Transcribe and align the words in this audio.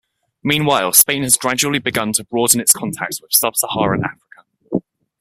Meanwhile, 0.43 0.93
Spain 0.93 1.21
has 1.21 1.37
gradually 1.37 1.77
begun 1.77 2.11
to 2.13 2.23
broaden 2.23 2.59
its 2.59 2.73
contacts 2.73 3.21
with 3.21 3.29
Sub-Saharan 3.37 4.03
Africa. 4.03 4.83